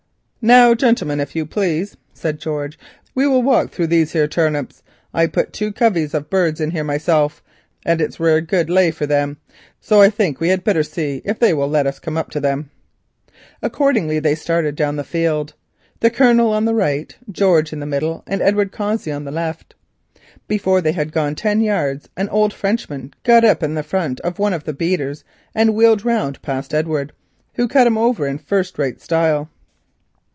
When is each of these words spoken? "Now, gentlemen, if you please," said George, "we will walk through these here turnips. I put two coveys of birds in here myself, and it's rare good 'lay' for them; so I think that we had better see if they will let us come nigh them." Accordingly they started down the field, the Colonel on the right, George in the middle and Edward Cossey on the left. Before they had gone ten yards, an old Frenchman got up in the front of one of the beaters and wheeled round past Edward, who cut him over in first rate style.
"Now, 0.43 0.73
gentlemen, 0.73 1.19
if 1.19 1.35
you 1.35 1.45
please," 1.45 1.95
said 2.15 2.39
George, 2.39 2.79
"we 3.13 3.27
will 3.27 3.43
walk 3.43 3.69
through 3.69 3.85
these 3.85 4.13
here 4.13 4.27
turnips. 4.27 4.81
I 5.13 5.27
put 5.27 5.53
two 5.53 5.71
coveys 5.71 6.15
of 6.15 6.31
birds 6.31 6.59
in 6.59 6.71
here 6.71 6.83
myself, 6.83 7.43
and 7.85 8.01
it's 8.01 8.19
rare 8.19 8.41
good 8.41 8.67
'lay' 8.67 8.89
for 8.89 9.05
them; 9.05 9.37
so 9.79 10.01
I 10.01 10.09
think 10.09 10.37
that 10.37 10.41
we 10.41 10.49
had 10.49 10.63
better 10.63 10.81
see 10.81 11.21
if 11.25 11.37
they 11.37 11.53
will 11.53 11.67
let 11.67 11.85
us 11.85 11.99
come 11.99 12.15
nigh 12.15 12.23
them." 12.39 12.71
Accordingly 13.61 14.17
they 14.17 14.33
started 14.33 14.73
down 14.75 14.95
the 14.95 15.03
field, 15.03 15.53
the 15.99 16.09
Colonel 16.09 16.51
on 16.51 16.65
the 16.65 16.73
right, 16.73 17.15
George 17.31 17.71
in 17.71 17.79
the 17.79 17.85
middle 17.85 18.23
and 18.25 18.41
Edward 18.41 18.71
Cossey 18.71 19.11
on 19.11 19.25
the 19.25 19.31
left. 19.31 19.75
Before 20.47 20.81
they 20.81 20.93
had 20.93 21.11
gone 21.11 21.35
ten 21.35 21.61
yards, 21.61 22.09
an 22.17 22.29
old 22.29 22.51
Frenchman 22.51 23.13
got 23.23 23.43
up 23.45 23.61
in 23.61 23.75
the 23.75 23.83
front 23.83 24.19
of 24.21 24.39
one 24.39 24.53
of 24.53 24.63
the 24.63 24.73
beaters 24.73 25.23
and 25.53 25.75
wheeled 25.75 26.03
round 26.03 26.41
past 26.41 26.73
Edward, 26.73 27.13
who 27.53 27.67
cut 27.67 27.85
him 27.85 27.95
over 27.99 28.25
in 28.25 28.39
first 28.39 28.79
rate 28.79 28.99
style. 28.99 29.47